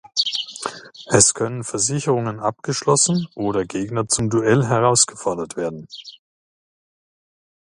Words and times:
Es 1.11 1.35
können 1.35 1.63
Versicherungen 1.63 2.39
abgeschlossen 2.39 3.27
oder 3.35 3.65
Gegner 3.65 4.07
zum 4.07 4.31
Duell 4.31 4.65
herausgefordert 4.65 5.57
werden. 5.57 5.87